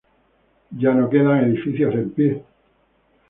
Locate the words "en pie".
1.93-2.43